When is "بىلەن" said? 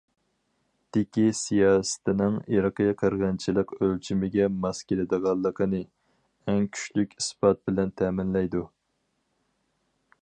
7.69-7.97